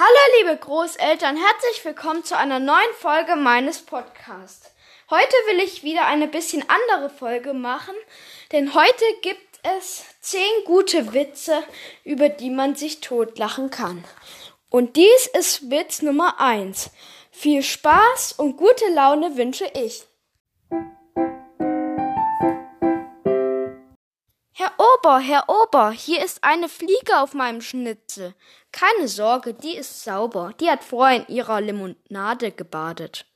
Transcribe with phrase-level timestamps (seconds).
[0.00, 4.72] Hallo liebe Großeltern, herzlich willkommen zu einer neuen Folge meines Podcasts.
[5.10, 7.96] Heute will ich wieder eine bisschen andere Folge machen,
[8.52, 11.64] denn heute gibt es zehn gute Witze,
[12.04, 14.04] über die man sich totlachen kann.
[14.70, 16.90] Und dies ist Witz Nummer eins.
[17.32, 20.04] Viel Spaß und gute Laune wünsche ich.
[24.52, 28.34] Herr Ober, Herr Ober, hier ist eine Fliege auf meinem Schnitzel.
[28.72, 30.52] Keine Sorge, die ist sauber.
[30.58, 33.26] Die hat vorher in ihrer Limonade gebadet.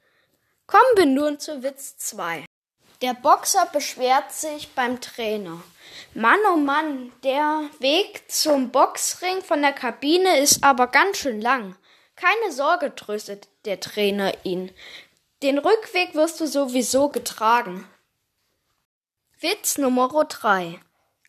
[0.66, 2.46] Kommen wir nun zu Witz 2.
[3.00, 5.62] Der Boxer beschwert sich beim Trainer.
[6.14, 11.76] Mann, oh Mann, der Weg zum Boxring von der Kabine ist aber ganz schön lang.
[12.16, 14.72] Keine Sorge, tröstet der Trainer ihn.
[15.42, 17.88] Den Rückweg wirst du sowieso getragen.
[19.40, 20.80] Witz Nummer 3.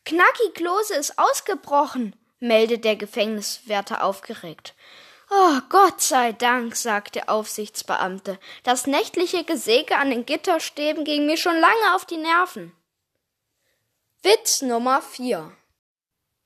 [0.06, 4.74] Knacki Klose ist ausgebrochen, meldet der Gefängniswärter aufgeregt.
[5.30, 8.38] Oh, Gott sei Dank, sagt der Aufsichtsbeamte.
[8.64, 12.74] Das nächtliche Gesäge an den Gitterstäben ging mir schon lange auf die Nerven.
[14.22, 15.52] Witz Nummer 4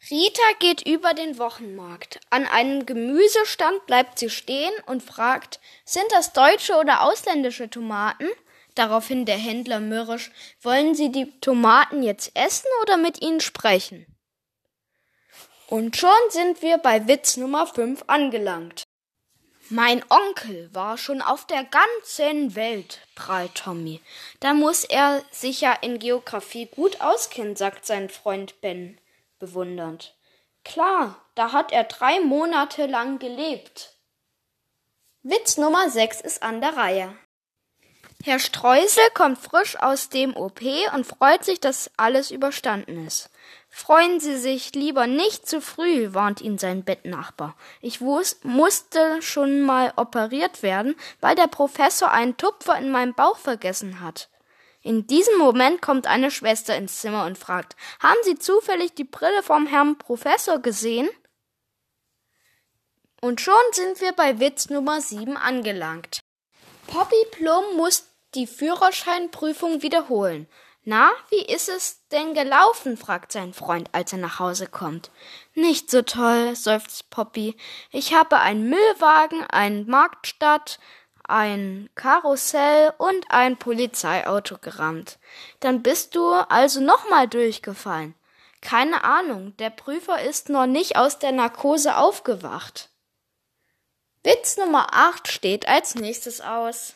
[0.10, 2.20] Rita geht über den Wochenmarkt.
[2.30, 8.30] An einem Gemüsestand bleibt sie stehen und fragt, sind das deutsche oder ausländische Tomaten?
[8.78, 10.30] Daraufhin der Händler mürrisch,
[10.62, 14.06] wollen Sie die Tomaten jetzt essen oder mit ihnen sprechen?
[15.66, 18.84] Und schon sind wir bei Witz Nummer 5 angelangt.
[19.70, 24.00] Mein Onkel war schon auf der ganzen Welt, prahlt Tommy.
[24.42, 29.00] Da muss er sich ja in Geographie gut auskennen, sagt sein Freund Ben
[29.40, 30.16] bewundernd.
[30.64, 33.96] Klar, da hat er drei Monate lang gelebt.
[35.24, 37.18] Witz Nummer 6 ist an der Reihe.
[38.24, 40.62] Herr Streusel kommt frisch aus dem OP
[40.94, 43.30] und freut sich, dass alles überstanden ist.
[43.70, 47.56] Freuen Sie sich lieber nicht zu früh, warnt ihn sein Bettnachbar.
[47.80, 53.38] Ich wus musste schon mal operiert werden, weil der Professor einen Tupfer in meinem Bauch
[53.38, 54.30] vergessen hat.
[54.82, 59.44] In diesem Moment kommt eine Schwester ins Zimmer und fragt, haben Sie zufällig die Brille
[59.44, 61.10] vom Herrn Professor gesehen?
[63.22, 66.22] Und schon sind wir bei Witz Nummer 7 angelangt.
[66.88, 70.48] Poppy Plum muss die Führerscheinprüfung wiederholen.
[70.84, 72.96] Na, wie ist es denn gelaufen?
[72.96, 75.12] fragt sein Freund, als er nach Hause kommt.
[75.54, 77.58] Nicht so toll, seufzt Poppy.
[77.92, 80.80] Ich habe einen Müllwagen, einen Marktstadt,
[81.28, 85.20] ein Karussell und ein Polizeiauto gerammt.
[85.60, 88.16] Dann bist du also nochmal durchgefallen.
[88.62, 92.90] Keine Ahnung, der Prüfer ist noch nicht aus der Narkose aufgewacht.
[94.28, 96.96] Witz Nummer 8 steht als nächstes aus.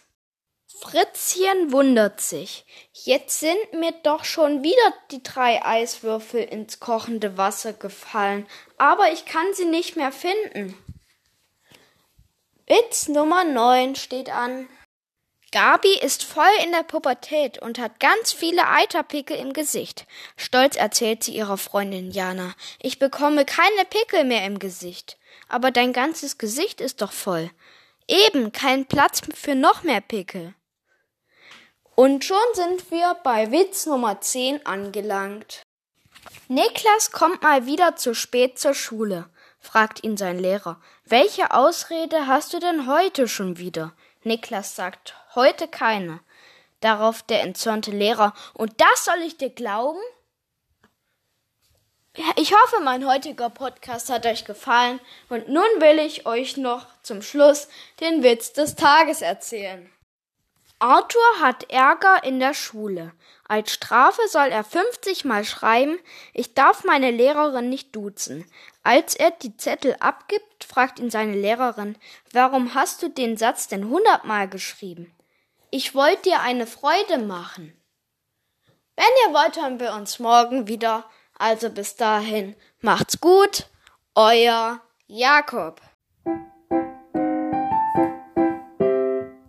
[0.82, 2.66] Fritzchen wundert sich.
[2.92, 8.46] Jetzt sind mir doch schon wieder die drei Eiswürfel ins kochende Wasser gefallen,
[8.78, 10.78] aber ich kann sie nicht mehr finden.
[12.68, 14.68] Witz Nummer 9 steht an.
[15.54, 20.06] Gabi ist voll in der Pubertät und hat ganz viele Eiterpickel im Gesicht.
[20.36, 22.54] Stolz erzählt sie ihrer Freundin Jana.
[22.82, 25.18] Ich bekomme keine Pickel mehr im Gesicht.
[25.48, 27.52] Aber dein ganzes Gesicht ist doch voll.
[28.08, 30.54] Eben, kein Platz für noch mehr Pickel.
[31.96, 35.64] Und schon sind wir bei Witz Nummer 10 angelangt.
[36.48, 40.82] Niklas kommt mal wieder zu spät zur Schule, fragt ihn sein Lehrer.
[41.06, 43.94] Welche Ausrede hast du denn heute schon wieder?
[44.24, 46.20] Niklas sagt, heute keine.
[46.80, 50.00] Darauf der entzürnte Lehrer, und das soll ich dir glauben?
[52.36, 55.00] Ich hoffe, mein heutiger Podcast hat euch gefallen
[55.30, 57.70] und nun will ich euch noch zum Schluss
[58.02, 59.90] den Witz des Tages erzählen.
[60.80, 63.14] Arthur hat Ärger in der Schule.
[63.48, 66.00] Als Strafe soll er 50 Mal schreiben,
[66.34, 68.46] ich darf meine Lehrerin nicht duzen.
[68.84, 71.98] Als er die Zettel abgibt, fragt ihn seine Lehrerin,
[72.34, 75.16] warum hast du den Satz denn 100 Mal geschrieben?
[75.70, 77.80] Ich wollte dir eine Freude machen.
[78.98, 81.06] Wenn ihr wollt, hören wir uns morgen wieder.
[81.42, 83.66] Also bis dahin, macht's gut,
[84.14, 85.82] euer Jakob.